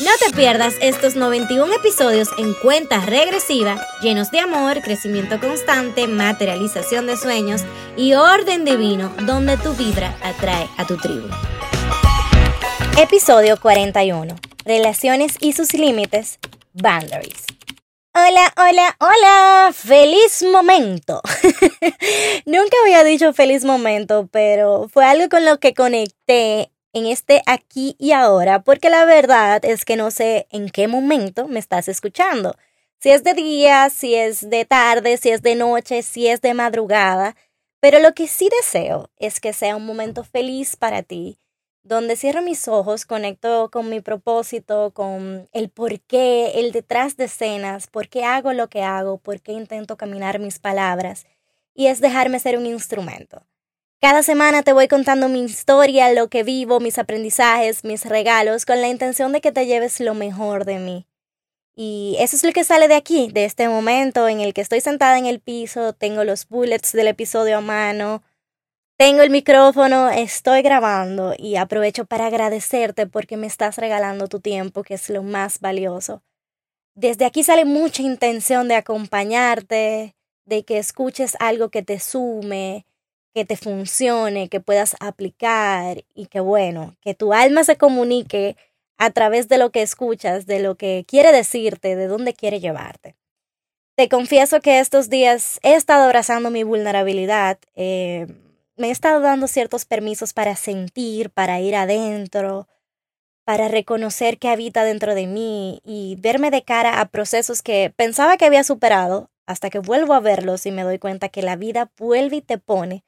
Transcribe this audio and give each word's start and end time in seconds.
No 0.00 0.10
te 0.18 0.34
pierdas 0.34 0.76
estos 0.80 1.14
91 1.14 1.74
episodios 1.74 2.30
en 2.38 2.54
cuenta 2.54 3.04
regresiva, 3.04 3.76
llenos 4.00 4.30
de 4.30 4.40
amor, 4.40 4.80
crecimiento 4.80 5.38
constante, 5.38 6.06
materialización 6.06 7.06
de 7.06 7.18
sueños 7.18 7.64
y 7.98 8.14
orden 8.14 8.64
divino, 8.64 9.12
donde 9.26 9.58
tu 9.58 9.74
vibra 9.74 10.16
atrae 10.22 10.66
a 10.78 10.86
tu 10.86 10.96
tribu. 10.96 11.28
Episodio 12.98 13.60
41. 13.60 14.34
Relaciones 14.64 15.34
y 15.38 15.52
sus 15.52 15.74
límites. 15.74 16.38
Boundaries. 16.72 17.44
Hola, 18.14 18.54
hola, 18.56 18.96
hola. 19.00 19.70
Feliz 19.74 20.42
momento. 20.50 21.20
Nunca 22.46 22.76
había 22.84 23.04
dicho 23.04 23.34
feliz 23.34 23.66
momento, 23.66 24.30
pero 24.32 24.88
fue 24.90 25.04
algo 25.04 25.28
con 25.28 25.44
lo 25.44 25.58
que 25.58 25.74
conecté 25.74 26.70
en 26.92 27.06
este 27.06 27.42
aquí 27.46 27.96
y 27.98 28.12
ahora, 28.12 28.62
porque 28.62 28.90
la 28.90 29.04
verdad 29.04 29.64
es 29.64 29.84
que 29.84 29.96
no 29.96 30.10
sé 30.10 30.46
en 30.50 30.68
qué 30.68 30.88
momento 30.88 31.48
me 31.48 31.58
estás 31.58 31.88
escuchando. 31.88 32.56
Si 32.98 33.10
es 33.10 33.24
de 33.24 33.34
día, 33.34 33.88
si 33.90 34.14
es 34.14 34.50
de 34.50 34.64
tarde, 34.64 35.16
si 35.16 35.30
es 35.30 35.42
de 35.42 35.54
noche, 35.54 36.02
si 36.02 36.26
es 36.26 36.40
de 36.40 36.52
madrugada. 36.54 37.36
Pero 37.80 37.98
lo 37.98 38.12
que 38.12 38.26
sí 38.28 38.48
deseo 38.60 39.08
es 39.16 39.40
que 39.40 39.52
sea 39.52 39.76
un 39.76 39.86
momento 39.86 40.22
feliz 40.22 40.76
para 40.76 41.02
ti, 41.02 41.38
donde 41.82 42.16
cierro 42.16 42.42
mis 42.42 42.68
ojos, 42.68 43.06
conecto 43.06 43.70
con 43.70 43.88
mi 43.88 44.00
propósito, 44.00 44.90
con 44.92 45.48
el 45.52 45.70
por 45.70 45.98
qué, 46.00 46.52
el 46.56 46.72
detrás 46.72 47.16
de 47.16 47.24
escenas, 47.24 47.86
por 47.86 48.08
qué 48.08 48.24
hago 48.24 48.52
lo 48.52 48.68
que 48.68 48.82
hago, 48.82 49.16
por 49.16 49.40
qué 49.40 49.52
intento 49.52 49.96
caminar 49.96 50.38
mis 50.40 50.58
palabras, 50.58 51.24
y 51.74 51.86
es 51.86 52.00
dejarme 52.00 52.38
ser 52.38 52.58
un 52.58 52.66
instrumento. 52.66 53.46
Cada 54.02 54.22
semana 54.22 54.62
te 54.62 54.72
voy 54.72 54.88
contando 54.88 55.28
mi 55.28 55.42
historia, 55.42 56.10
lo 56.14 56.28
que 56.28 56.42
vivo, 56.42 56.80
mis 56.80 56.98
aprendizajes, 56.98 57.84
mis 57.84 58.06
regalos, 58.06 58.64
con 58.64 58.80
la 58.80 58.88
intención 58.88 59.30
de 59.32 59.42
que 59.42 59.52
te 59.52 59.66
lleves 59.66 60.00
lo 60.00 60.14
mejor 60.14 60.64
de 60.64 60.78
mí. 60.78 61.06
Y 61.76 62.16
eso 62.18 62.34
es 62.34 62.42
lo 62.42 62.52
que 62.52 62.64
sale 62.64 62.88
de 62.88 62.94
aquí, 62.94 63.28
de 63.30 63.44
este 63.44 63.68
momento 63.68 64.26
en 64.26 64.40
el 64.40 64.54
que 64.54 64.62
estoy 64.62 64.80
sentada 64.80 65.18
en 65.18 65.26
el 65.26 65.40
piso, 65.40 65.92
tengo 65.92 66.24
los 66.24 66.48
bullets 66.48 66.92
del 66.92 67.08
episodio 67.08 67.58
a 67.58 67.60
mano, 67.60 68.22
tengo 68.96 69.20
el 69.20 69.28
micrófono, 69.28 70.08
estoy 70.08 70.62
grabando 70.62 71.34
y 71.36 71.56
aprovecho 71.56 72.06
para 72.06 72.28
agradecerte 72.28 73.06
porque 73.06 73.36
me 73.36 73.46
estás 73.46 73.76
regalando 73.76 74.28
tu 74.28 74.40
tiempo, 74.40 74.82
que 74.82 74.94
es 74.94 75.10
lo 75.10 75.22
más 75.22 75.60
valioso. 75.60 76.22
Desde 76.94 77.26
aquí 77.26 77.42
sale 77.42 77.66
mucha 77.66 78.00
intención 78.00 78.66
de 78.66 78.76
acompañarte, 78.76 80.16
de 80.46 80.64
que 80.64 80.78
escuches 80.78 81.36
algo 81.38 81.68
que 81.68 81.82
te 81.82 82.00
sume, 82.00 82.86
que 83.34 83.44
te 83.44 83.56
funcione, 83.56 84.48
que 84.48 84.60
puedas 84.60 84.96
aplicar 85.00 86.04
y 86.14 86.26
que 86.26 86.40
bueno, 86.40 86.96
que 87.00 87.14
tu 87.14 87.32
alma 87.32 87.64
se 87.64 87.76
comunique 87.76 88.56
a 88.98 89.10
través 89.10 89.48
de 89.48 89.58
lo 89.58 89.70
que 89.70 89.82
escuchas, 89.82 90.46
de 90.46 90.60
lo 90.60 90.74
que 90.74 91.04
quiere 91.06 91.32
decirte, 91.32 91.96
de 91.96 92.06
dónde 92.06 92.34
quiere 92.34 92.60
llevarte. 92.60 93.16
Te 93.96 94.08
confieso 94.08 94.60
que 94.60 94.78
estos 94.78 95.08
días 95.10 95.58
he 95.62 95.74
estado 95.74 96.04
abrazando 96.04 96.50
mi 96.50 96.64
vulnerabilidad, 96.64 97.58
eh, 97.74 98.26
me 98.76 98.88
he 98.88 98.90
estado 98.90 99.20
dando 99.20 99.46
ciertos 99.46 99.84
permisos 99.84 100.32
para 100.32 100.56
sentir, 100.56 101.30
para 101.30 101.60
ir 101.60 101.76
adentro, 101.76 102.66
para 103.44 103.68
reconocer 103.68 104.38
que 104.38 104.48
habita 104.48 104.84
dentro 104.84 105.14
de 105.14 105.26
mí 105.26 105.80
y 105.84 106.16
verme 106.20 106.50
de 106.50 106.62
cara 106.62 107.00
a 107.00 107.06
procesos 107.06 107.62
que 107.62 107.92
pensaba 107.94 108.36
que 108.36 108.46
había 108.46 108.64
superado 108.64 109.30
hasta 109.46 109.70
que 109.70 109.80
vuelvo 109.80 110.14
a 110.14 110.20
verlos 110.20 110.64
y 110.66 110.70
me 110.70 110.82
doy 110.82 110.98
cuenta 110.98 111.28
que 111.28 111.42
la 111.42 111.56
vida 111.56 111.90
vuelve 111.98 112.36
y 112.36 112.42
te 112.42 112.58
pone 112.58 113.02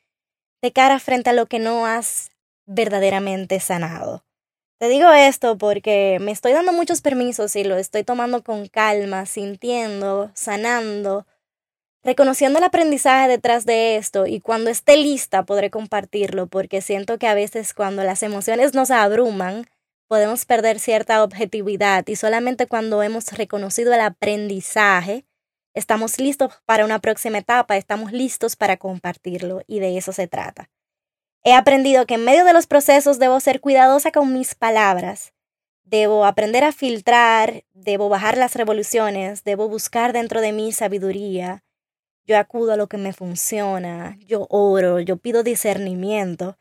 de 0.63 0.73
cara 0.73 0.99
frente 1.01 1.31
a 1.31 1.33
lo 1.33 1.47
que 1.47 1.59
no 1.59 1.87
has 1.87 2.31
verdaderamente 2.67 3.61
sanado. 3.61 4.25
Te 4.79 4.89
digo 4.89 5.13
esto 5.13 5.59
porque 5.59 6.19
me 6.21 6.33
estoy 6.33 6.53
dando 6.53 6.73
muchos 6.73 7.03
permisos 7.03 7.55
y 7.57 7.65
lo 7.65 7.77
estoy 7.77 8.05
tomando 8.05 8.43
con 8.43 8.67
calma, 8.69 9.27
sintiendo, 9.27 10.31
sanando, 10.35 11.27
reconociendo 12.03 12.59
el 12.59 12.65
aprendizaje 12.65 13.29
detrás 13.29 13.65
de 13.65 13.97
esto 13.97 14.27
y 14.27 14.41
cuando 14.41 14.71
esté 14.71 14.97
lista 14.97 15.45
podré 15.45 15.71
compartirlo 15.71 16.47
porque 16.47 16.81
siento 16.81 17.19
que 17.19 17.29
a 17.29 17.35
veces 17.35 17.75
cuando 17.75 18.03
las 18.03 18.23
emociones 18.23 18.75
nos 18.75 18.91
abruman 18.91 19.67
podemos 20.09 20.45
perder 20.45 20.79
cierta 20.79 21.23
objetividad 21.23 22.05
y 22.07 22.17
solamente 22.17 22.67
cuando 22.67 23.03
hemos 23.03 23.33
reconocido 23.33 23.95
el 23.95 24.01
aprendizaje 24.01 25.25
Estamos 25.75 26.19
listos 26.19 26.53
para 26.67 26.85
una 26.85 26.99
próxima 26.99 27.39
etapa, 27.39 27.77
estamos 27.77 28.13
listos 28.13 28.57
para 28.57 28.77
compartirlo 28.77 29.63
y 29.67 29.81
de 29.81 29.97
eso 29.97 30.13
se 30.13 30.29
trata. 30.29 30.69
He 31.45 31.55
aprendido 31.55 32.07
que 32.07 32.15
en 32.15 32.25
medio 32.25 32.45
de 32.45 32.53
los 32.53 32.67
procesos 32.67 33.19
debo 33.19 33.41
ser 33.41 33.61
cuidadosa 33.61 34.13
con 34.13 34.33
mis 34.33 34.55
palabras, 34.55 35.33
debo 35.83 36.27
aprender 36.27 36.63
a 36.63 36.73
filtrar, 36.73 37.65
debo 37.73 38.09
bajar 38.09 38.37
las 38.37 38.55
revoluciones, 38.55 39.45
debo 39.45 39.69
buscar 39.69 40.13
dentro 40.13 40.41
de 40.41 40.53
mí 40.53 40.73
sabiduría. 40.73 41.65
Yo 42.25 42.39
acudo 42.39 42.75
a 42.75 42.77
lo 42.77 42.87
que 42.87 42.99
me 42.99 43.13
funciona, 43.13 44.17
yo 44.27 44.47
oro, 44.51 45.01
yo 45.01 45.17
pido 45.17 45.43
discernimiento 45.43 46.57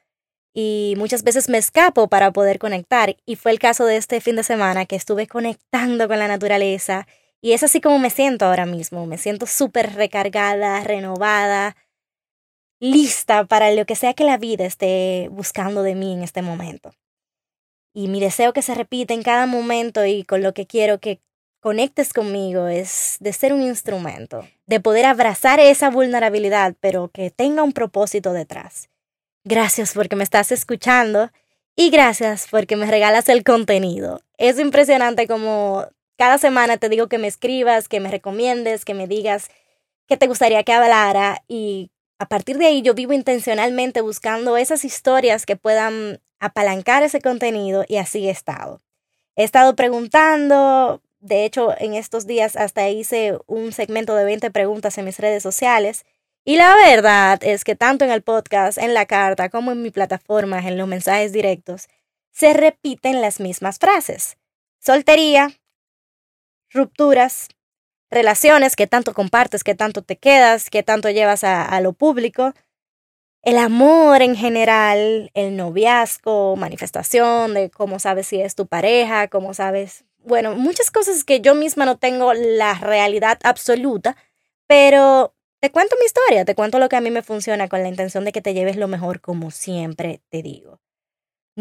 y 0.53 0.95
muchas 0.97 1.23
veces 1.23 1.49
me 1.49 1.57
escapo 1.57 2.07
para 2.07 2.31
poder 2.31 2.59
conectar 2.59 3.15
y 3.25 3.35
fue 3.35 3.51
el 3.51 3.59
caso 3.59 3.85
de 3.85 3.97
este 3.97 4.21
fin 4.21 4.37
de 4.37 4.43
semana 4.43 4.85
que 4.85 4.95
estuve 4.95 5.27
conectando 5.27 6.07
con 6.07 6.17
la 6.17 6.27
naturaleza 6.27 7.07
y 7.41 7.53
es 7.53 7.63
así 7.63 7.81
como 7.81 7.97
me 7.97 8.11
siento 8.11 8.45
ahora 8.45 8.65
mismo. 8.65 9.05
Me 9.07 9.17
siento 9.17 9.47
súper 9.47 9.95
recargada, 9.95 10.81
renovada, 10.83 11.75
lista 12.79 13.45
para 13.45 13.71
lo 13.71 13.85
que 13.85 13.95
sea 13.95 14.13
que 14.13 14.23
la 14.23 14.37
vida 14.37 14.65
esté 14.65 15.27
buscando 15.31 15.81
de 15.83 15.95
mí 15.95 16.13
en 16.13 16.23
este 16.23 16.41
momento. 16.41 16.91
Y 17.93 18.07
mi 18.07 18.19
deseo 18.19 18.53
que 18.53 18.61
se 18.61 18.75
repite 18.75 19.13
en 19.13 19.23
cada 19.23 19.47
momento 19.47 20.05
y 20.05 20.23
con 20.23 20.43
lo 20.43 20.53
que 20.53 20.65
quiero 20.65 20.99
que 20.99 21.19
conectes 21.59 22.13
conmigo 22.13 22.67
es 22.67 23.17
de 23.19 23.33
ser 23.33 23.53
un 23.53 23.61
instrumento, 23.61 24.47
de 24.65 24.79
poder 24.79 25.05
abrazar 25.05 25.59
esa 25.59 25.89
vulnerabilidad, 25.89 26.75
pero 26.79 27.09
que 27.09 27.31
tenga 27.31 27.63
un 27.63 27.73
propósito 27.73 28.33
detrás. 28.33 28.89
Gracias 29.43 29.93
porque 29.93 30.15
me 30.15 30.23
estás 30.23 30.51
escuchando 30.51 31.31
y 31.75 31.89
gracias 31.89 32.47
porque 32.49 32.75
me 32.75 32.85
regalas 32.85 33.29
el 33.29 33.43
contenido. 33.43 34.21
Es 34.37 34.59
impresionante 34.59 35.27
como 35.27 35.87
cada 36.21 36.37
semana 36.37 36.77
te 36.77 36.87
digo 36.87 37.07
que 37.07 37.17
me 37.17 37.27
escribas, 37.27 37.87
que 37.87 37.99
me 37.99 38.11
recomiendes, 38.11 38.85
que 38.85 38.93
me 38.93 39.07
digas 39.07 39.49
qué 40.07 40.17
te 40.17 40.27
gustaría 40.27 40.61
que 40.61 40.71
hablara 40.71 41.43
y 41.47 41.89
a 42.19 42.27
partir 42.27 42.59
de 42.59 42.67
ahí 42.67 42.83
yo 42.83 42.93
vivo 42.93 43.13
intencionalmente 43.13 44.01
buscando 44.01 44.55
esas 44.55 44.85
historias 44.85 45.47
que 45.47 45.55
puedan 45.55 46.21
apalancar 46.39 47.01
ese 47.01 47.21
contenido 47.21 47.85
y 47.87 47.97
así 47.97 48.27
he 48.27 48.29
estado. 48.29 48.83
He 49.35 49.43
estado 49.43 49.75
preguntando, 49.75 51.01
de 51.21 51.43
hecho 51.43 51.73
en 51.79 51.95
estos 51.95 52.27
días 52.27 52.55
hasta 52.55 52.87
hice 52.87 53.39
un 53.47 53.71
segmento 53.71 54.13
de 54.15 54.25
20 54.25 54.51
preguntas 54.51 54.99
en 54.99 55.05
mis 55.05 55.17
redes 55.17 55.41
sociales 55.41 56.05
y 56.45 56.57
la 56.57 56.75
verdad 56.75 57.39
es 57.41 57.63
que 57.63 57.75
tanto 57.75 58.05
en 58.05 58.11
el 58.11 58.21
podcast, 58.21 58.77
en 58.77 58.93
la 58.93 59.07
carta, 59.07 59.49
como 59.49 59.71
en 59.71 59.81
mi 59.81 59.89
plataforma, 59.89 60.59
en 60.59 60.77
los 60.77 60.87
mensajes 60.87 61.33
directos, 61.33 61.87
se 62.29 62.53
repiten 62.53 63.21
las 63.21 63.39
mismas 63.39 63.79
frases. 63.79 64.37
Soltería, 64.77 65.60
rupturas, 66.73 67.49
relaciones 68.09 68.75
que 68.75 68.87
tanto 68.87 69.13
compartes, 69.13 69.63
que 69.63 69.75
tanto 69.75 70.01
te 70.01 70.17
quedas, 70.17 70.69
que 70.69 70.83
tanto 70.83 71.09
llevas 71.09 71.43
a, 71.43 71.79
lo 71.81 71.93
público, 71.93 72.53
el 73.43 73.57
amor 73.57 74.21
en 74.21 74.35
general, 74.35 75.31
el 75.33 75.55
noviazgo, 75.57 76.55
manifestación 76.55 77.53
de 77.53 77.71
cómo 77.71 77.99
sabes 77.99 78.27
si 78.27 78.41
es 78.41 78.55
tu 78.55 78.67
pareja, 78.67 79.27
cómo 79.29 79.53
sabes, 79.53 80.05
bueno, 80.19 80.55
muchas 80.55 80.91
cosas 80.91 81.23
que 81.23 81.41
yo 81.41 81.55
misma 81.55 81.85
no 81.85 81.97
tengo 81.97 82.33
la 82.33 82.75
realidad 82.75 83.39
absoluta, 83.43 84.15
pero 84.67 85.33
te 85.59 85.71
cuento 85.71 85.95
mi 85.99 86.05
historia, 86.05 86.45
te 86.45 86.55
cuento 86.55 86.79
lo 86.79 86.89
que 86.89 86.97
a 86.97 87.01
mí 87.01 87.11
me 87.11 87.23
funciona 87.23 87.67
con 87.67 87.81
la 87.81 87.89
intención 87.89 88.25
de 88.25 88.31
que 88.31 88.41
te 88.41 88.53
lleves 88.53 88.77
lo 88.77 88.87
mejor 88.87 89.21
como 89.21 89.51
siempre 89.51 90.21
te 90.29 90.43
digo. 90.43 90.79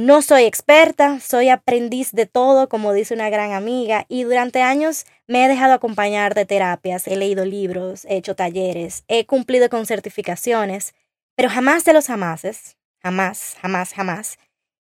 No 0.03 0.23
soy 0.23 0.45
experta, 0.45 1.21
soy 1.21 1.51
aprendiz 1.51 2.13
de 2.13 2.25
todo, 2.25 2.71
como 2.71 2.95
dice 2.95 3.13
una 3.13 3.29
gran 3.29 3.53
amiga, 3.53 4.07
y 4.09 4.23
durante 4.23 4.63
años 4.63 5.05
me 5.27 5.45
he 5.45 5.49
dejado 5.49 5.75
acompañar 5.75 6.35
de 6.35 6.47
terapias, 6.47 7.07
he 7.07 7.17
leído 7.17 7.45
libros, 7.45 8.07
he 8.07 8.17
hecho 8.17 8.35
talleres, 8.35 9.05
he 9.09 9.27
cumplido 9.27 9.69
con 9.69 9.85
certificaciones, 9.85 10.95
pero 11.37 11.51
jamás 11.51 11.85
de 11.85 11.93
los 11.93 12.07
jamases, 12.07 12.79
jamás, 13.03 13.57
jamás, 13.61 13.93
jamás, 13.93 14.39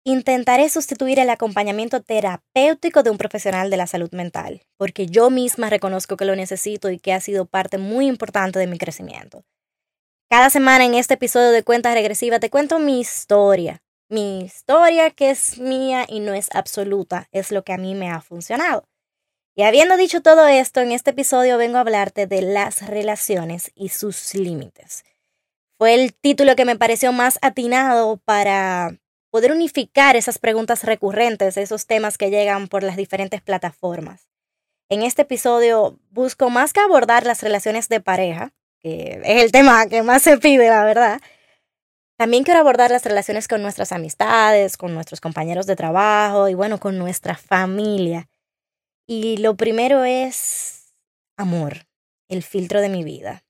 intentaré 0.06 0.70
sustituir 0.70 1.20
el 1.20 1.30
acompañamiento 1.30 2.02
terapéutico 2.02 3.04
de 3.04 3.10
un 3.10 3.18
profesional 3.18 3.70
de 3.70 3.76
la 3.76 3.88
salud 3.88 4.14
mental, 4.14 4.62
porque 4.78 5.08
yo 5.08 5.30
misma 5.30 5.70
reconozco 5.70 6.16
que 6.16 6.24
lo 6.24 6.38
necesito 6.38 6.90
y 6.90 7.00
que 7.00 7.12
ha 7.12 7.20
sido 7.20 7.46
parte 7.48 7.78
muy 7.78 8.08
importante 8.08 8.60
de 8.60 8.68
mi 8.68 8.78
crecimiento. 8.78 9.44
Cada 10.30 10.50
semana 10.50 10.86
en 10.86 10.94
este 10.94 11.16
episodio 11.16 11.52
de 11.52 11.64
Cuentas 11.64 11.96
Regresivas 11.96 12.40
te 12.40 12.50
cuento 12.50 12.80
mi 12.80 13.02
historia. 13.02 13.82
Mi 14.12 14.42
historia 14.42 15.10
que 15.12 15.30
es 15.30 15.58
mía 15.58 16.04
y 16.06 16.20
no 16.20 16.34
es 16.34 16.50
absoluta, 16.54 17.30
es 17.32 17.50
lo 17.50 17.64
que 17.64 17.72
a 17.72 17.78
mí 17.78 17.96
me 17.96 18.10
ha 18.12 18.20
funcionado. 18.20 18.84
Y 19.56 19.64
habiendo 19.64 19.96
dicho 19.96 20.22
todo 20.22 20.50
esto, 20.50 20.82
en 20.82 20.92
este 20.92 21.12
episodio 21.12 21.58
vengo 21.58 21.78
a 21.78 21.80
hablarte 21.80 22.28
de 22.28 22.42
las 22.42 22.86
relaciones 22.86 23.72
y 23.74 23.88
sus 23.88 24.36
límites. 24.36 25.06
Fue 25.78 25.94
el 25.94 26.14
título 26.14 26.58
que 26.58 26.66
me 26.66 26.76
pareció 26.76 27.14
más 27.14 27.40
atinado 27.42 28.18
para 28.18 28.98
poder 29.30 29.54
unificar 29.54 30.18
esas 30.18 30.40
preguntas 30.40 30.84
recurrentes, 30.84 31.56
esos 31.56 31.88
temas 31.88 32.18
que 32.18 32.30
llegan 32.30 32.68
por 32.68 32.84
las 32.84 32.98
diferentes 32.98 33.42
plataformas. 33.42 34.28
En 34.90 35.04
este 35.04 35.22
episodio 35.22 35.98
busco 36.10 36.50
más 36.50 36.74
que 36.74 36.82
abordar 36.82 37.26
las 37.26 37.44
relaciones 37.44 37.88
de 37.88 38.02
pareja, 38.02 38.52
que 38.82 39.22
es 39.24 39.42
el 39.42 39.54
tema 39.54 39.86
que 39.86 40.04
más 40.04 40.22
se 40.22 40.38
pide, 40.38 40.68
la 40.68 40.84
verdad. 40.84 41.22
También 42.22 42.44
quiero 42.44 42.60
abordar 42.60 42.92
las 42.92 43.04
relaciones 43.04 43.48
con 43.48 43.64
nuestras 43.64 43.92
amistades, 43.92 44.78
con 44.78 44.94
nuestros 44.94 45.20
compañeros 45.20 45.66
de 45.66 45.76
trabajo 45.76 46.50
y 46.50 46.54
bueno, 46.54 46.80
con 46.80 47.00
nuestra 47.00 47.36
familia. 47.36 48.30
Y 49.08 49.38
lo 49.38 49.56
primero 49.56 50.04
es 50.04 50.94
amor, 51.36 51.88
el 52.30 52.44
filtro 52.44 52.80
de 52.80 52.90
mi 52.90 53.04
vida. 53.04 53.44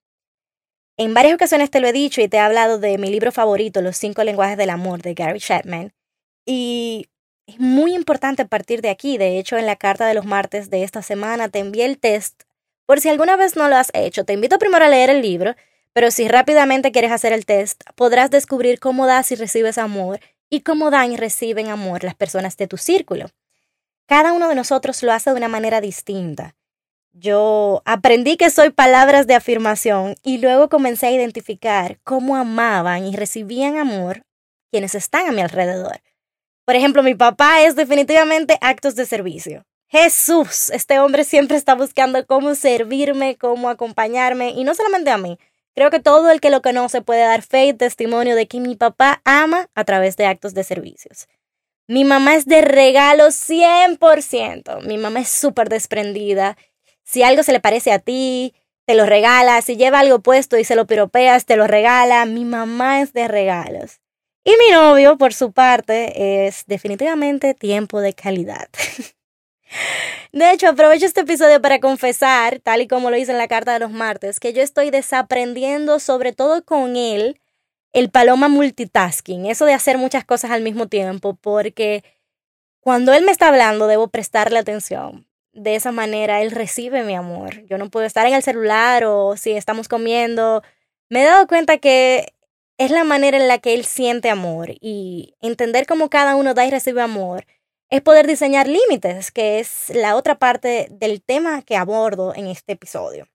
En 0.95 1.13
varias 1.13 1.33
ocasiones 1.33 1.69
te 1.69 1.81
lo 1.81 1.89
he 1.89 1.91
dicho 1.91 2.21
y 2.21 2.29
te 2.29 2.37
he 2.37 2.39
hablado 2.39 2.79
de 2.79 2.97
mi 2.97 3.09
libro 3.09 3.33
favorito, 3.33 3.81
Los 3.81 3.97
cinco 3.97 4.23
lenguajes 4.23 4.55
del 4.57 4.69
amor, 4.69 5.01
de 5.01 5.15
Gary 5.15 5.41
Chapman. 5.41 5.91
Y 6.45 7.09
es 7.47 7.59
muy 7.59 7.93
importante 7.93 8.45
partir 8.45 8.81
de 8.81 8.89
aquí. 8.89 9.17
De 9.17 9.37
hecho, 9.37 9.57
en 9.57 9.65
la 9.65 9.75
carta 9.75 10.07
de 10.07 10.13
los 10.13 10.23
martes 10.23 10.69
de 10.69 10.83
esta 10.83 11.01
semana 11.01 11.49
te 11.49 11.59
envié 11.59 11.83
el 11.83 11.99
test 11.99 12.43
por 12.91 12.99
si 12.99 13.07
alguna 13.07 13.37
vez 13.37 13.55
no 13.55 13.69
lo 13.69 13.77
has 13.77 13.89
hecho, 13.93 14.25
te 14.25 14.33
invito 14.33 14.59
primero 14.59 14.83
a 14.83 14.89
leer 14.89 15.09
el 15.09 15.21
libro, 15.21 15.55
pero 15.93 16.11
si 16.11 16.27
rápidamente 16.27 16.91
quieres 16.91 17.11
hacer 17.11 17.33
el 17.33 17.45
test, 17.45 17.81
podrás 17.95 18.29
descubrir 18.29 18.79
cómo 18.79 19.07
das 19.07 19.31
y 19.31 19.35
recibes 19.35 19.77
amor 19.77 20.19
y 20.49 20.61
cómo 20.61 20.91
dan 20.91 21.11
y 21.11 21.17
reciben 21.17 21.69
amor 21.69 22.03
las 22.03 22.15
personas 22.15 22.57
de 22.57 22.67
tu 22.67 22.77
círculo. 22.77 23.27
Cada 24.05 24.33
uno 24.33 24.49
de 24.49 24.55
nosotros 24.55 25.01
lo 25.03 25.13
hace 25.13 25.29
de 25.29 25.37
una 25.37 25.47
manera 25.47 25.81
distinta. 25.81 26.55
Yo 27.13 27.81
aprendí 27.85 28.37
que 28.37 28.49
soy 28.49 28.69
palabras 28.69 29.27
de 29.27 29.35
afirmación 29.35 30.15
y 30.23 30.37
luego 30.37 30.69
comencé 30.69 31.07
a 31.07 31.11
identificar 31.11 31.99
cómo 32.03 32.37
amaban 32.37 33.05
y 33.05 33.15
recibían 33.15 33.77
amor 33.77 34.23
quienes 34.71 34.95
están 34.95 35.27
a 35.27 35.31
mi 35.31 35.41
alrededor. 35.41 36.01
Por 36.65 36.75
ejemplo, 36.75 37.03
mi 37.03 37.15
papá 37.15 37.61
es 37.63 37.75
definitivamente 37.75 38.57
actos 38.61 38.95
de 38.95 39.05
servicio. 39.05 39.65
Jesús, 39.87 40.69
este 40.69 40.99
hombre 40.99 41.25
siempre 41.25 41.57
está 41.57 41.75
buscando 41.75 42.25
cómo 42.25 42.55
servirme, 42.55 43.37
cómo 43.37 43.69
acompañarme, 43.69 44.51
y 44.51 44.63
no 44.63 44.73
solamente 44.73 45.09
a 45.09 45.17
mí. 45.17 45.37
Creo 45.73 45.89
que 45.89 45.99
todo 45.99 46.31
el 46.31 46.41
que 46.41 46.49
lo 46.49 46.61
conoce 46.61 47.01
puede 47.01 47.21
dar 47.21 47.41
fe 47.41 47.65
y 47.65 47.73
testimonio 47.73 48.35
de 48.35 48.47
que 48.47 48.59
mi 48.59 48.75
papá 48.75 49.21
ama 49.23 49.69
a 49.73 49.85
través 49.85 50.17
de 50.17 50.25
actos 50.25 50.53
de 50.53 50.63
servicios. 50.63 51.27
Mi 51.87 52.03
mamá 52.03 52.35
es 52.35 52.45
de 52.45 52.61
regalo 52.61 53.27
100%. 53.27 54.81
Mi 54.83 54.97
mamá 54.97 55.21
es 55.21 55.29
súper 55.29 55.69
desprendida. 55.69 56.57
Si 57.03 57.23
algo 57.23 57.43
se 57.43 57.51
le 57.51 57.59
parece 57.59 57.91
a 57.91 57.99
ti, 57.99 58.53
te 58.85 58.95
lo 58.95 59.05
regala. 59.05 59.61
Si 59.61 59.77
lleva 59.77 59.99
algo 59.99 60.19
puesto 60.19 60.57
y 60.57 60.63
se 60.63 60.75
lo 60.75 60.87
piropeas, 60.87 61.45
te 61.45 61.55
lo 61.55 61.67
regala. 61.67 62.25
Mi 62.25 62.45
mamá 62.45 63.01
es 63.01 63.13
de 63.13 63.27
regalos. 63.27 63.99
Y 64.43 64.51
mi 64.57 64.71
novio, 64.71 65.17
por 65.17 65.33
su 65.33 65.51
parte, 65.51 66.47
es 66.47 66.63
definitivamente 66.65 67.53
tiempo 67.53 67.99
de 67.99 68.13
calidad. 68.13 68.69
De 70.31 70.51
hecho, 70.51 70.69
aprovecho 70.69 71.05
este 71.05 71.21
episodio 71.21 71.61
para 71.61 71.79
confesar, 71.79 72.59
tal 72.59 72.81
y 72.81 72.87
como 72.87 73.09
lo 73.09 73.17
hice 73.17 73.31
en 73.31 73.37
la 73.37 73.47
carta 73.47 73.73
de 73.73 73.79
los 73.79 73.91
martes, 73.91 74.39
que 74.39 74.53
yo 74.53 74.61
estoy 74.61 74.89
desaprendiendo, 74.89 75.99
sobre 75.99 76.31
todo 76.31 76.63
con 76.63 76.95
él, 76.95 77.39
el 77.93 78.09
paloma 78.09 78.47
multitasking, 78.47 79.45
eso 79.45 79.65
de 79.65 79.73
hacer 79.73 79.97
muchas 79.97 80.23
cosas 80.23 80.51
al 80.51 80.61
mismo 80.61 80.87
tiempo, 80.87 81.35
porque 81.35 82.03
cuando 82.79 83.13
él 83.13 83.25
me 83.25 83.31
está 83.31 83.49
hablando 83.49 83.87
debo 83.87 84.07
prestarle 84.07 84.59
atención. 84.59 85.27
De 85.53 85.75
esa 85.75 85.91
manera 85.91 86.41
él 86.41 86.51
recibe 86.51 87.03
mi 87.03 87.13
amor. 87.13 87.65
Yo 87.65 87.77
no 87.77 87.89
puedo 87.89 88.05
estar 88.05 88.25
en 88.25 88.33
el 88.33 88.41
celular 88.41 89.03
o 89.03 89.35
si 89.35 89.51
estamos 89.51 89.89
comiendo. 89.89 90.63
Me 91.09 91.23
he 91.23 91.25
dado 91.25 91.45
cuenta 91.45 91.77
que 91.77 92.33
es 92.77 92.89
la 92.89 93.03
manera 93.03 93.37
en 93.37 93.49
la 93.49 93.57
que 93.57 93.73
él 93.73 93.83
siente 93.83 94.29
amor 94.29 94.71
y 94.79 95.35
entender 95.41 95.85
cómo 95.85 96.09
cada 96.09 96.35
uno 96.35 96.53
da 96.53 96.65
y 96.65 96.71
recibe 96.71 97.01
amor 97.01 97.45
es 97.91 98.01
poder 98.01 98.25
diseñar 98.25 98.67
límites, 98.67 99.31
que 99.31 99.59
es 99.59 99.89
la 99.93 100.15
otra 100.15 100.39
parte 100.39 100.87
del 100.89 101.21
tema 101.21 101.61
que 101.61 101.75
abordo 101.75 102.33
en 102.33 102.47
este 102.47 102.71
episodio. 102.71 103.27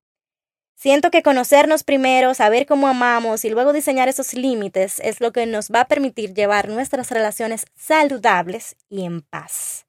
Siento 0.74 1.10
que 1.10 1.22
conocernos 1.22 1.84
primero, 1.84 2.32
saber 2.32 2.64
cómo 2.66 2.88
amamos 2.88 3.44
y 3.44 3.50
luego 3.50 3.74
diseñar 3.74 4.08
esos 4.08 4.32
límites 4.32 4.98
es 5.00 5.20
lo 5.20 5.30
que 5.32 5.44
nos 5.44 5.70
va 5.70 5.82
a 5.82 5.88
permitir 5.88 6.32
llevar 6.32 6.68
nuestras 6.68 7.10
relaciones 7.10 7.66
saludables 7.74 8.76
y 8.88 9.04
en 9.04 9.20
paz. 9.20 9.86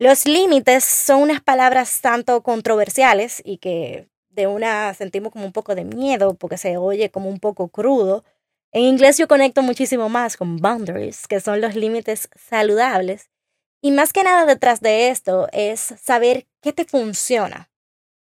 Los 0.00 0.26
límites 0.26 0.82
son 0.84 1.22
unas 1.22 1.40
palabras 1.40 2.00
tanto 2.00 2.42
controversiales 2.42 3.42
y 3.44 3.58
que 3.58 4.08
de 4.30 4.48
una 4.48 4.92
sentimos 4.94 5.32
como 5.32 5.46
un 5.46 5.52
poco 5.52 5.76
de 5.76 5.84
miedo 5.84 6.34
porque 6.34 6.58
se 6.58 6.76
oye 6.76 7.10
como 7.10 7.28
un 7.28 7.38
poco 7.38 7.68
crudo. 7.68 8.24
En 8.72 8.82
inglés 8.82 9.18
yo 9.18 9.28
conecto 9.28 9.62
muchísimo 9.62 10.08
más 10.08 10.36
con 10.36 10.56
boundaries, 10.56 11.28
que 11.28 11.38
son 11.40 11.60
los 11.60 11.76
límites 11.76 12.28
saludables 12.36 13.30
y 13.80 13.90
más 13.90 14.12
que 14.12 14.24
nada 14.24 14.44
detrás 14.44 14.80
de 14.80 15.08
esto 15.08 15.48
es 15.52 15.94
saber 16.02 16.46
qué 16.60 16.72
te 16.72 16.84
funciona. 16.84 17.70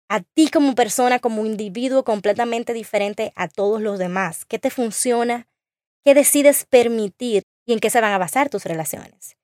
A 0.09 0.21
ti 0.21 0.51
como 0.51 0.75
persona, 0.75 1.19
como 1.19 1.47
individuo 1.47 2.05
completamente 2.05 2.73
diferente 2.73 3.33
a 3.37 3.49
todos 3.49 3.81
los 3.81 3.99
demás. 3.99 4.45
¿Qué 4.45 4.59
te 4.59 4.71
funciona? 4.71 5.47
¿Qué 6.05 6.15
decides 6.15 6.65
permitir? 6.65 7.45
¿Y 7.65 7.73
en 7.73 7.79
qué 7.79 7.91
se 7.91 8.01
van 8.01 8.13
a 8.13 8.19
basar 8.19 8.49
tus 8.49 8.65
relaciones? 8.65 9.37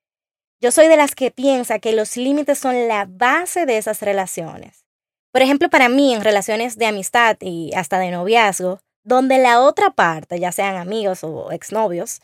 Yo 0.60 0.72
soy 0.72 0.88
de 0.88 0.96
las 0.96 1.14
que 1.14 1.30
piensa 1.30 1.78
que 1.78 1.92
los 1.92 2.16
límites 2.16 2.58
son 2.58 2.88
la 2.88 3.06
base 3.08 3.66
de 3.66 3.76
esas 3.76 4.00
relaciones. 4.02 4.84
Por 5.32 5.42
ejemplo, 5.42 5.68
para 5.68 5.88
mí 5.88 6.14
en 6.14 6.24
relaciones 6.24 6.76
de 6.76 6.86
amistad 6.86 7.36
y 7.40 7.72
hasta 7.74 7.98
de 7.98 8.10
noviazgo, 8.10 8.80
donde 9.04 9.38
la 9.38 9.60
otra 9.60 9.90
parte, 9.90 10.40
ya 10.40 10.50
sean 10.50 10.76
amigos 10.76 11.22
o 11.22 11.52
exnovios, 11.52 12.20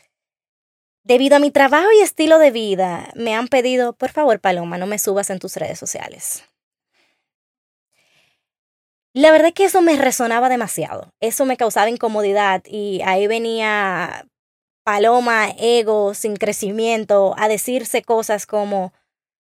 Debido 1.05 1.35
a 1.35 1.39
mi 1.39 1.51
trabajo 1.51 1.87
y 1.91 2.01
estilo 2.01 2.39
de 2.39 2.51
vida, 2.51 3.09
me 3.13 3.35
han 3.35 3.49
pedido, 3.49 3.91
por 3.91 4.11
favor, 4.11 4.39
Paloma, 4.39 4.77
no 4.77 4.87
me 4.87 4.99
subas 4.99 5.29
en 5.29 5.39
tus 5.39 5.57
redes 5.57 5.77
sociales. 5.77 6.45
La 9.13 9.31
verdad 9.31 9.49
es 9.49 9.53
que 9.53 9.65
eso 9.65 9.81
me 9.81 9.97
resonaba 9.97 10.47
demasiado. 10.47 11.11
Eso 11.19 11.45
me 11.45 11.57
causaba 11.57 11.89
incomodidad 11.89 12.63
y 12.65 13.01
ahí 13.05 13.27
venía 13.27 14.25
Paloma, 14.83 15.49
ego, 15.59 16.13
sin 16.13 16.37
crecimiento, 16.37 17.35
a 17.37 17.49
decirse 17.49 18.01
cosas 18.01 18.45
como 18.45 18.93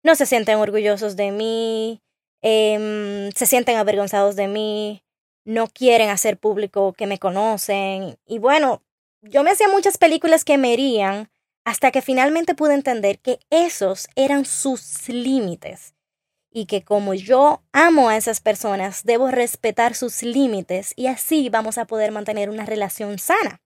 no 0.02 0.14
se 0.14 0.26
sienten 0.26 0.58
orgullosos 0.58 1.16
de 1.16 1.30
mí, 1.32 2.02
em, 2.40 3.30
se 3.32 3.46
sienten 3.46 3.76
avergonzados 3.76 4.36
de 4.36 4.48
mí, 4.48 5.04
no 5.44 5.68
quieren 5.68 6.08
hacer 6.08 6.38
público 6.38 6.94
que 6.94 7.06
me 7.06 7.18
conocen. 7.18 8.18
Y 8.26 8.38
bueno, 8.38 8.82
yo 9.20 9.42
me 9.44 9.50
hacía 9.50 9.68
muchas 9.68 9.98
películas 9.98 10.44
que 10.44 10.58
me 10.58 10.72
herían 10.72 11.30
hasta 11.64 11.90
que 11.90 12.02
finalmente 12.02 12.54
pude 12.54 12.74
entender 12.74 13.18
que 13.18 13.38
esos 13.50 14.08
eran 14.16 14.44
sus 14.44 15.08
límites 15.08 15.94
y 16.50 16.66
que 16.66 16.84
como 16.84 17.14
yo 17.14 17.62
amo 17.72 18.08
a 18.08 18.16
esas 18.16 18.40
personas, 18.40 19.04
debo 19.04 19.28
respetar 19.28 19.94
sus 19.94 20.22
límites 20.22 20.92
y 20.96 21.06
así 21.06 21.48
vamos 21.48 21.78
a 21.78 21.86
poder 21.86 22.12
mantener 22.12 22.50
una 22.50 22.66
relación 22.66 23.18
sana. 23.18 23.60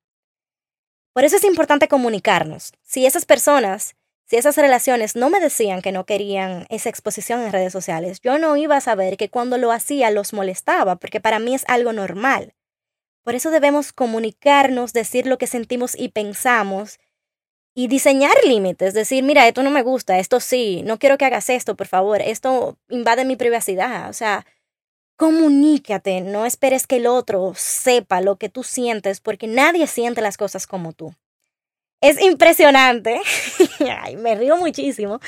Por 1.12 1.24
eso 1.24 1.36
es 1.36 1.44
importante 1.44 1.88
comunicarnos. 1.88 2.72
Si 2.82 3.06
esas 3.06 3.24
personas, 3.24 3.96
si 4.26 4.36
esas 4.36 4.56
relaciones 4.56 5.16
no 5.16 5.30
me 5.30 5.40
decían 5.40 5.80
que 5.80 5.90
no 5.90 6.04
querían 6.04 6.66
esa 6.68 6.90
exposición 6.90 7.40
en 7.40 7.52
redes 7.52 7.72
sociales, 7.72 8.20
yo 8.20 8.38
no 8.38 8.56
iba 8.56 8.76
a 8.76 8.82
saber 8.82 9.16
que 9.16 9.30
cuando 9.30 9.56
lo 9.56 9.72
hacía 9.72 10.10
los 10.10 10.32
molestaba, 10.32 10.96
porque 10.96 11.20
para 11.20 11.38
mí 11.38 11.54
es 11.54 11.64
algo 11.68 11.92
normal. 11.92 12.54
Por 13.24 13.34
eso 13.34 13.50
debemos 13.50 13.92
comunicarnos, 13.92 14.92
decir 14.92 15.26
lo 15.26 15.38
que 15.38 15.46
sentimos 15.46 15.98
y 15.98 16.10
pensamos, 16.10 16.98
y 17.78 17.88
diseñar 17.88 18.34
límites, 18.46 18.94
decir, 18.94 19.22
mira, 19.22 19.46
esto 19.46 19.62
no 19.62 19.70
me 19.70 19.82
gusta, 19.82 20.18
esto 20.18 20.40
sí, 20.40 20.82
no 20.86 20.98
quiero 20.98 21.18
que 21.18 21.26
hagas 21.26 21.50
esto, 21.50 21.76
por 21.76 21.86
favor, 21.86 22.22
esto 22.22 22.78
invade 22.88 23.26
mi 23.26 23.36
privacidad, 23.36 24.08
o 24.08 24.14
sea, 24.14 24.46
comunícate, 25.16 26.22
no 26.22 26.46
esperes 26.46 26.86
que 26.86 26.96
el 26.96 27.06
otro 27.06 27.52
sepa 27.54 28.22
lo 28.22 28.36
que 28.36 28.48
tú 28.48 28.62
sientes, 28.62 29.20
porque 29.20 29.46
nadie 29.46 29.86
siente 29.86 30.22
las 30.22 30.38
cosas 30.38 30.66
como 30.66 30.94
tú. 30.94 31.14
Es 32.00 32.18
impresionante, 32.22 33.20
Ay, 34.00 34.16
me 34.16 34.34
río 34.36 34.56
muchísimo, 34.56 35.20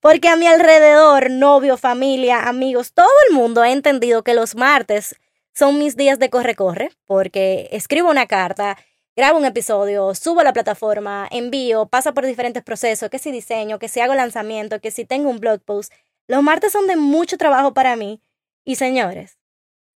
porque 0.00 0.26
a 0.26 0.34
mi 0.34 0.48
alrededor, 0.48 1.30
novio, 1.30 1.76
familia, 1.76 2.48
amigos, 2.48 2.92
todo 2.94 3.14
el 3.28 3.36
mundo 3.36 3.62
ha 3.62 3.70
entendido 3.70 4.24
que 4.24 4.34
los 4.34 4.56
martes 4.56 5.14
son 5.54 5.78
mis 5.78 5.96
días 5.96 6.18
de 6.18 6.30
corre-corre, 6.30 6.90
porque 7.06 7.68
escribo 7.70 8.10
una 8.10 8.26
carta, 8.26 8.76
grabo 9.16 9.38
un 9.38 9.44
episodio, 9.44 10.14
subo 10.14 10.40
a 10.40 10.44
la 10.44 10.52
plataforma, 10.52 11.28
envío, 11.30 11.86
pasa 11.86 12.12
por 12.12 12.26
diferentes 12.26 12.62
procesos, 12.62 13.10
que 13.10 13.18
si 13.18 13.30
diseño, 13.30 13.78
que 13.78 13.88
si 13.88 14.00
hago 14.00 14.14
lanzamiento, 14.14 14.80
que 14.80 14.90
si 14.90 15.04
tengo 15.04 15.30
un 15.30 15.40
blog 15.40 15.60
post. 15.60 15.92
Los 16.28 16.42
martes 16.42 16.72
son 16.72 16.86
de 16.86 16.96
mucho 16.96 17.36
trabajo 17.36 17.74
para 17.74 17.96
mí. 17.96 18.22
Y 18.64 18.76
señores, 18.76 19.38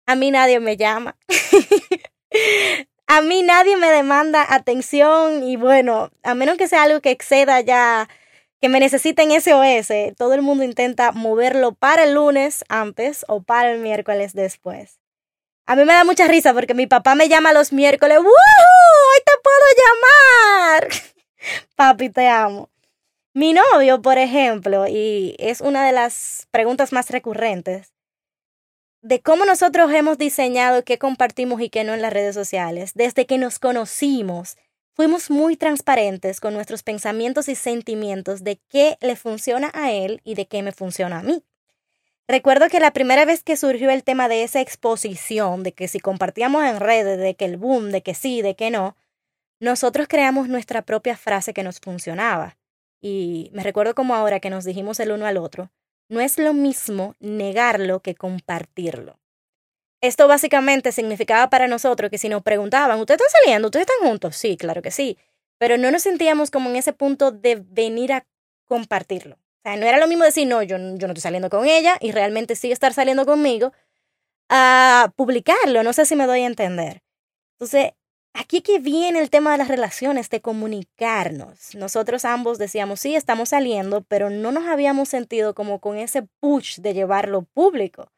a 0.06 0.14
mí 0.14 0.30
nadie 0.30 0.60
me 0.60 0.76
llama. 0.76 1.16
A 3.06 3.20
mí 3.20 3.42
nadie 3.42 3.76
me 3.76 3.90
demanda 3.90 4.46
atención 4.48 5.42
y 5.42 5.56
bueno, 5.56 6.10
a 6.22 6.34
menos 6.34 6.56
que 6.56 6.68
sea 6.68 6.84
algo 6.84 7.02
que 7.02 7.10
exceda 7.10 7.60
ya, 7.60 8.08
que 8.62 8.70
me 8.70 8.80
necesiten 8.80 9.30
SOS, 9.30 10.16
todo 10.16 10.32
el 10.32 10.40
mundo 10.40 10.64
intenta 10.64 11.12
moverlo 11.12 11.72
para 11.72 12.04
el 12.04 12.14
lunes 12.14 12.64
antes 12.70 13.26
o 13.28 13.42
para 13.42 13.70
el 13.72 13.80
miércoles 13.80 14.32
después. 14.32 15.00
A 15.66 15.76
mí 15.76 15.84
me 15.84 15.92
da 15.92 16.04
mucha 16.04 16.26
risa 16.28 16.54
porque 16.54 16.72
mi 16.72 16.86
papá 16.86 17.14
me 17.14 17.28
llama 17.28 17.52
los 17.52 17.74
miércoles, 17.74 18.18
¡Woo! 18.18 18.30
Puedo 19.44 19.66
llamar. 19.82 20.88
Papi, 21.76 22.08
te 22.08 22.26
amo. 22.28 22.70
Mi 23.34 23.52
novio, 23.52 24.00
por 24.00 24.16
ejemplo, 24.16 24.86
y 24.88 25.36
es 25.38 25.60
una 25.60 25.84
de 25.84 25.92
las 25.92 26.48
preguntas 26.50 26.92
más 26.92 27.10
recurrentes, 27.10 27.92
de 29.02 29.20
cómo 29.20 29.44
nosotros 29.44 29.92
hemos 29.92 30.16
diseñado 30.16 30.82
qué 30.82 30.98
compartimos 30.98 31.60
y 31.60 31.68
qué 31.68 31.84
no 31.84 31.92
en 31.92 32.00
las 32.00 32.12
redes 32.12 32.34
sociales. 32.34 32.92
Desde 32.94 33.26
que 33.26 33.36
nos 33.36 33.58
conocimos, 33.58 34.56
fuimos 34.94 35.30
muy 35.30 35.56
transparentes 35.56 36.40
con 36.40 36.54
nuestros 36.54 36.82
pensamientos 36.82 37.48
y 37.48 37.54
sentimientos 37.54 38.44
de 38.44 38.60
qué 38.70 38.96
le 39.02 39.14
funciona 39.14 39.70
a 39.74 39.92
él 39.92 40.22
y 40.24 40.36
de 40.36 40.46
qué 40.46 40.62
me 40.62 40.72
funciona 40.72 41.18
a 41.18 41.22
mí. 41.22 41.44
Recuerdo 42.26 42.68
que 42.70 42.80
la 42.80 42.94
primera 42.94 43.26
vez 43.26 43.42
que 43.42 43.58
surgió 43.58 43.90
el 43.90 44.04
tema 44.04 44.28
de 44.28 44.44
esa 44.44 44.62
exposición, 44.62 45.62
de 45.64 45.72
que 45.72 45.88
si 45.88 46.00
compartíamos 46.00 46.64
en 46.64 46.80
redes, 46.80 47.18
de 47.18 47.34
que 47.34 47.44
el 47.44 47.58
boom, 47.58 47.90
de 47.90 48.02
que 48.02 48.14
sí, 48.14 48.40
de 48.40 48.54
que 48.54 48.70
no, 48.70 48.96
nosotros 49.64 50.06
creamos 50.08 50.48
nuestra 50.48 50.82
propia 50.82 51.16
frase 51.16 51.52
que 51.52 51.62
nos 51.62 51.80
funcionaba. 51.80 52.56
Y 53.00 53.50
me 53.52 53.62
recuerdo 53.62 53.94
como 53.94 54.14
ahora 54.14 54.40
que 54.40 54.50
nos 54.50 54.64
dijimos 54.64 55.00
el 55.00 55.10
uno 55.10 55.26
al 55.26 55.36
otro, 55.36 55.70
no 56.08 56.20
es 56.20 56.38
lo 56.38 56.52
mismo 56.52 57.14
negarlo 57.18 58.00
que 58.00 58.14
compartirlo. 58.14 59.18
Esto 60.00 60.28
básicamente 60.28 60.92
significaba 60.92 61.48
para 61.48 61.66
nosotros 61.66 62.10
que 62.10 62.18
si 62.18 62.28
nos 62.28 62.42
preguntaban, 62.42 63.00
¿ustedes 63.00 63.22
están 63.22 63.42
saliendo? 63.42 63.68
¿Ustedes 63.68 63.86
están 63.88 64.06
juntos? 64.06 64.36
Sí, 64.36 64.56
claro 64.56 64.82
que 64.82 64.90
sí. 64.90 65.16
Pero 65.58 65.78
no 65.78 65.90
nos 65.90 66.02
sentíamos 66.02 66.50
como 66.50 66.68
en 66.68 66.76
ese 66.76 66.92
punto 66.92 67.30
de 67.30 67.56
venir 67.56 68.12
a 68.12 68.26
compartirlo. 68.66 69.36
O 69.36 69.60
sea, 69.62 69.76
no 69.76 69.86
era 69.86 69.98
lo 69.98 70.06
mismo 70.06 70.24
decir, 70.24 70.46
no, 70.46 70.62
yo, 70.62 70.76
yo 70.76 71.06
no 71.06 71.14
estoy 71.14 71.22
saliendo 71.22 71.48
con 71.48 71.66
ella 71.66 71.96
y 72.00 72.12
realmente 72.12 72.54
sí 72.54 72.70
estar 72.70 72.92
saliendo 72.92 73.24
conmigo, 73.24 73.72
a 74.50 75.10
publicarlo. 75.16 75.82
No 75.82 75.94
sé 75.94 76.04
si 76.04 76.16
me 76.16 76.26
doy 76.26 76.42
a 76.42 76.46
entender. 76.46 77.02
Entonces, 77.54 77.92
Aquí 78.36 78.62
que 78.62 78.80
viene 78.80 79.20
el 79.20 79.30
tema 79.30 79.52
de 79.52 79.58
las 79.58 79.68
relaciones, 79.68 80.28
de 80.28 80.40
comunicarnos. 80.40 81.76
Nosotros 81.76 82.24
ambos 82.24 82.58
decíamos, 82.58 82.98
sí, 82.98 83.14
estamos 83.14 83.50
saliendo, 83.50 84.02
pero 84.02 84.28
no 84.28 84.50
nos 84.50 84.66
habíamos 84.66 85.08
sentido 85.08 85.54
como 85.54 85.78
con 85.78 85.96
ese 85.96 86.22
push 86.40 86.80
de 86.80 86.94
llevarlo 86.94 87.42
público. 87.42 88.10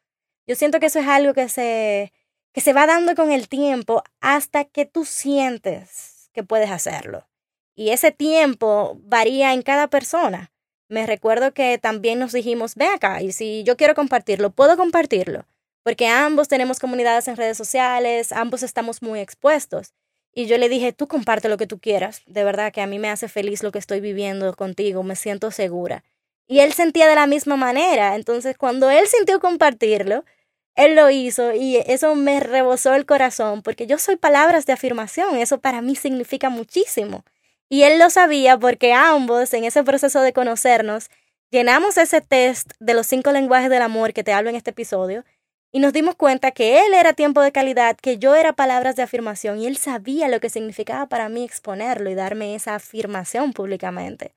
Yo 0.46 0.54
siento 0.54 0.80
que 0.80 0.86
eso 0.86 1.00
es 1.00 1.06
algo 1.06 1.34
que 1.34 1.50
se, 1.50 2.14
que 2.54 2.62
se 2.62 2.72
va 2.72 2.86
dando 2.86 3.14
con 3.14 3.30
el 3.30 3.48
tiempo 3.48 4.02
hasta 4.20 4.64
que 4.64 4.86
tú 4.86 5.04
sientes 5.04 6.30
que 6.32 6.42
puedes 6.42 6.70
hacerlo. 6.70 7.28
Y 7.74 7.90
ese 7.90 8.10
tiempo 8.10 8.98
varía 9.02 9.52
en 9.52 9.60
cada 9.60 9.88
persona. 9.88 10.50
Me 10.88 11.04
recuerdo 11.04 11.52
que 11.52 11.76
también 11.76 12.18
nos 12.18 12.32
dijimos, 12.32 12.74
ve 12.74 12.86
acá, 12.86 13.20
y 13.20 13.32
si 13.32 13.64
yo 13.64 13.76
quiero 13.76 13.94
compartirlo, 13.94 14.50
puedo 14.50 14.78
compartirlo, 14.78 15.44
porque 15.82 16.06
ambos 16.06 16.48
tenemos 16.48 16.78
comunidades 16.78 17.28
en 17.28 17.36
redes 17.36 17.58
sociales, 17.58 18.32
ambos 18.32 18.62
estamos 18.62 19.02
muy 19.02 19.20
expuestos. 19.20 19.92
Y 20.38 20.44
yo 20.44 20.58
le 20.58 20.68
dije, 20.68 20.92
tú 20.92 21.08
comparte 21.08 21.48
lo 21.48 21.56
que 21.56 21.66
tú 21.66 21.78
quieras. 21.78 22.20
De 22.26 22.44
verdad 22.44 22.70
que 22.70 22.82
a 22.82 22.86
mí 22.86 22.98
me 22.98 23.08
hace 23.08 23.26
feliz 23.26 23.62
lo 23.62 23.72
que 23.72 23.78
estoy 23.78 24.00
viviendo 24.00 24.54
contigo, 24.54 25.02
me 25.02 25.16
siento 25.16 25.50
segura. 25.50 26.04
Y 26.46 26.58
él 26.58 26.74
sentía 26.74 27.08
de 27.08 27.14
la 27.14 27.26
misma 27.26 27.56
manera. 27.56 28.14
Entonces, 28.16 28.54
cuando 28.58 28.90
él 28.90 29.06
sintió 29.06 29.40
compartirlo, 29.40 30.26
él 30.74 30.94
lo 30.94 31.08
hizo 31.08 31.54
y 31.54 31.78
eso 31.86 32.14
me 32.14 32.38
rebosó 32.40 32.92
el 32.92 33.06
corazón 33.06 33.62
porque 33.62 33.86
yo 33.86 33.96
soy 33.96 34.16
palabras 34.16 34.66
de 34.66 34.74
afirmación. 34.74 35.36
Eso 35.38 35.58
para 35.58 35.80
mí 35.80 35.96
significa 35.96 36.50
muchísimo. 36.50 37.24
Y 37.70 37.84
él 37.84 37.98
lo 37.98 38.10
sabía 38.10 38.58
porque 38.58 38.92
ambos, 38.92 39.54
en 39.54 39.64
ese 39.64 39.84
proceso 39.84 40.20
de 40.20 40.34
conocernos, 40.34 41.08
llenamos 41.50 41.96
ese 41.96 42.20
test 42.20 42.72
de 42.78 42.92
los 42.92 43.06
cinco 43.06 43.32
lenguajes 43.32 43.70
del 43.70 43.80
amor 43.80 44.12
que 44.12 44.22
te 44.22 44.34
hablo 44.34 44.50
en 44.50 44.56
este 44.56 44.72
episodio 44.72 45.24
y 45.72 45.80
nos 45.80 45.92
dimos 45.92 46.14
cuenta 46.14 46.52
que 46.52 46.86
él 46.86 46.94
era 46.94 47.12
tiempo 47.12 47.40
de 47.42 47.52
calidad, 47.52 47.96
que 47.96 48.18
yo 48.18 48.34
era 48.34 48.52
palabras 48.54 48.96
de 48.96 49.02
afirmación 49.02 49.58
y 49.58 49.66
él 49.66 49.76
sabía 49.76 50.28
lo 50.28 50.40
que 50.40 50.50
significaba 50.50 51.06
para 51.06 51.28
mí 51.28 51.44
exponerlo 51.44 52.10
y 52.10 52.14
darme 52.14 52.54
esa 52.54 52.76
afirmación 52.76 53.52
públicamente. 53.52 54.34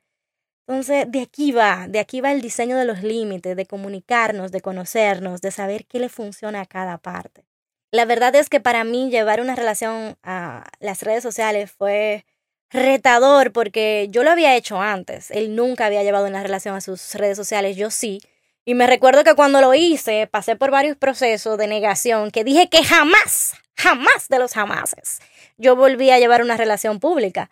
Entonces, 0.67 1.05
de 1.11 1.21
aquí 1.21 1.51
va, 1.51 1.87
de 1.89 1.99
aquí 1.99 2.21
va 2.21 2.31
el 2.31 2.41
diseño 2.41 2.77
de 2.77 2.85
los 2.85 3.01
límites, 3.01 3.55
de 3.55 3.65
comunicarnos, 3.65 4.51
de 4.51 4.61
conocernos, 4.61 5.41
de 5.41 5.49
saber 5.49 5.85
qué 5.87 5.99
le 5.99 6.09
funciona 6.09 6.61
a 6.61 6.65
cada 6.67 6.99
parte. 6.99 7.43
La 7.91 8.05
verdad 8.05 8.35
es 8.35 8.49
que 8.49 8.59
para 8.59 8.83
mí 8.83 9.09
llevar 9.09 9.41
una 9.41 9.55
relación 9.55 10.15
a 10.21 10.69
las 10.79 11.01
redes 11.01 11.23
sociales 11.23 11.71
fue 11.71 12.25
retador 12.69 13.51
porque 13.51 14.07
yo 14.11 14.23
lo 14.23 14.29
había 14.29 14.55
hecho 14.55 14.79
antes. 14.79 15.31
Él 15.31 15.55
nunca 15.55 15.87
había 15.87 16.03
llevado 16.03 16.27
una 16.27 16.43
relación 16.43 16.75
a 16.75 16.81
sus 16.81 17.15
redes 17.15 17.35
sociales, 17.35 17.75
yo 17.75 17.89
sí. 17.89 18.21
Y 18.65 18.75
me 18.75 18.87
recuerdo 18.87 19.23
que 19.23 19.35
cuando 19.35 19.61
lo 19.61 19.73
hice, 19.73 20.27
pasé 20.27 20.55
por 20.55 20.71
varios 20.71 20.97
procesos 20.97 21.57
de 21.57 21.67
negación 21.67 22.31
que 22.31 22.43
dije 22.43 22.69
que 22.69 22.83
jamás, 22.83 23.53
jamás 23.75 24.27
de 24.29 24.39
los 24.39 24.53
jamases, 24.53 25.19
yo 25.57 25.75
volví 25.75 26.11
a 26.11 26.19
llevar 26.19 26.41
una 26.41 26.57
relación 26.57 26.99
pública. 26.99 27.49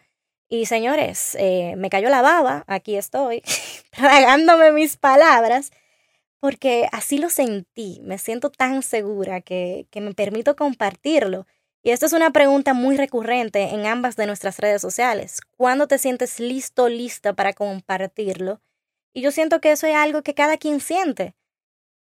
Y 0.49 0.65
señores, 0.65 1.35
eh, 1.39 1.75
me 1.77 1.89
cayó 1.89 2.09
la 2.09 2.21
baba, 2.21 2.63
aquí 2.67 2.95
estoy, 2.95 3.41
tragándome 3.91 4.71
mis 4.71 4.95
palabras, 4.95 5.71
porque 6.39 6.87
así 6.91 7.17
lo 7.17 7.29
sentí, 7.29 7.99
me 8.03 8.17
siento 8.17 8.49
tan 8.49 8.83
segura 8.83 9.41
que, 9.41 9.87
que 9.91 10.01
me 10.01 10.13
permito 10.13 10.55
compartirlo. 10.55 11.47
Y 11.83 11.91
esto 11.91 12.05
es 12.05 12.13
una 12.13 12.31
pregunta 12.31 12.73
muy 12.73 12.97
recurrente 12.97 13.63
en 13.73 13.85
ambas 13.85 14.15
de 14.15 14.27
nuestras 14.27 14.59
redes 14.59 14.81
sociales. 14.81 15.39
¿Cuándo 15.57 15.87
te 15.87 15.97
sientes 15.97 16.39
listo, 16.39 16.89
lista 16.89 17.33
para 17.33 17.53
compartirlo? 17.53 18.61
Y 19.17 19.21
yo 19.21 19.31
siento 19.31 19.59
que 19.59 19.71
eso 19.71 19.87
es 19.87 19.95
algo 19.95 20.21
que 20.21 20.35
cada 20.35 20.57
quien 20.57 20.79
siente. 20.79 21.33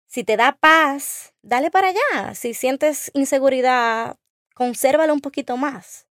Si 0.07 0.23
te 0.23 0.35
da 0.35 0.57
paz, 0.59 1.35
dale 1.43 1.69
para 1.69 1.89
allá. 1.89 2.33
Si 2.33 2.55
sientes 2.55 3.11
inseguridad, 3.13 4.17
consérvalo 4.55 5.13
un 5.13 5.21
poquito 5.21 5.55
más. 5.55 6.07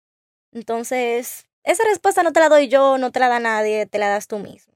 Entonces, 0.51 1.47
esa 1.63 1.85
respuesta 1.85 2.25
no 2.25 2.33
te 2.33 2.41
la 2.41 2.49
doy 2.49 2.67
yo, 2.67 2.99
no 2.99 3.13
te 3.13 3.21
la 3.21 3.29
da 3.29 3.39
nadie, 3.39 3.87
te 3.87 4.01
la 4.01 4.09
das 4.09 4.27
tú 4.27 4.41
mismo. 4.41 4.75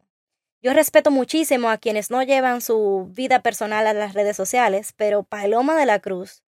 Yo 0.62 0.73
respeto 0.73 1.11
muchísimo 1.11 1.69
a 1.69 1.79
quienes 1.79 2.12
no 2.12 2.23
llevan 2.23 2.61
su 2.61 3.11
vida 3.11 3.43
personal 3.43 3.88
a 3.88 3.93
las 3.93 4.14
redes 4.14 4.37
sociales, 4.37 4.95
pero 4.97 5.25
Paloma 5.25 5.76
de 5.76 5.87
la 5.87 5.99
Cruz, 5.99 6.45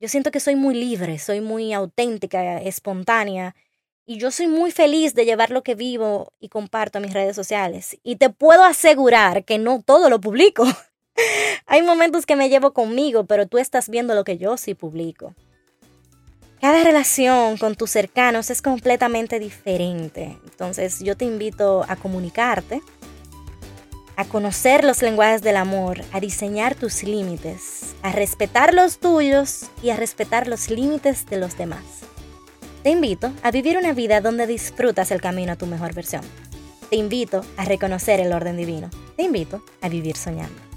yo 0.00 0.08
siento 0.08 0.30
que 0.30 0.40
soy 0.40 0.56
muy 0.56 0.74
libre, 0.74 1.18
soy 1.18 1.42
muy 1.42 1.74
auténtica, 1.74 2.56
espontánea 2.62 3.54
y 4.10 4.16
yo 4.16 4.32
soy 4.32 4.48
muy 4.48 4.72
feliz 4.72 5.14
de 5.14 5.24
llevar 5.24 5.52
lo 5.52 5.62
que 5.62 5.76
vivo 5.76 6.32
y 6.40 6.48
comparto 6.48 6.98
a 6.98 7.00
mis 7.00 7.12
redes 7.12 7.36
sociales. 7.36 7.96
Y 8.02 8.16
te 8.16 8.28
puedo 8.28 8.64
asegurar 8.64 9.44
que 9.44 9.56
no 9.56 9.84
todo 9.86 10.10
lo 10.10 10.20
publico. 10.20 10.64
Hay 11.66 11.82
momentos 11.82 12.26
que 12.26 12.34
me 12.34 12.48
llevo 12.48 12.72
conmigo, 12.72 13.26
pero 13.26 13.46
tú 13.46 13.58
estás 13.58 13.88
viendo 13.88 14.16
lo 14.16 14.24
que 14.24 14.36
yo 14.36 14.56
sí 14.56 14.74
publico. 14.74 15.36
Cada 16.60 16.82
relación 16.82 17.56
con 17.56 17.76
tus 17.76 17.90
cercanos 17.92 18.50
es 18.50 18.62
completamente 18.62 19.38
diferente. 19.38 20.36
Entonces 20.42 20.98
yo 20.98 21.16
te 21.16 21.24
invito 21.24 21.84
a 21.86 21.94
comunicarte, 21.94 22.82
a 24.16 24.24
conocer 24.24 24.82
los 24.82 25.02
lenguajes 25.02 25.42
del 25.42 25.56
amor, 25.56 26.00
a 26.10 26.18
diseñar 26.18 26.74
tus 26.74 27.04
límites, 27.04 27.94
a 28.02 28.10
respetar 28.10 28.74
los 28.74 28.98
tuyos 28.98 29.66
y 29.84 29.90
a 29.90 29.96
respetar 29.96 30.48
los 30.48 30.68
límites 30.68 31.26
de 31.26 31.36
los 31.36 31.56
demás. 31.56 32.09
Te 32.82 32.88
invito 32.88 33.30
a 33.42 33.50
vivir 33.50 33.76
una 33.76 33.92
vida 33.92 34.22
donde 34.22 34.46
disfrutas 34.46 35.10
el 35.10 35.20
camino 35.20 35.52
a 35.52 35.56
tu 35.56 35.66
mejor 35.66 35.94
versión. 35.94 36.22
Te 36.88 36.96
invito 36.96 37.44
a 37.58 37.66
reconocer 37.66 38.20
el 38.20 38.32
orden 38.32 38.56
divino. 38.56 38.88
Te 39.16 39.24
invito 39.24 39.62
a 39.82 39.90
vivir 39.90 40.16
soñando. 40.16 40.69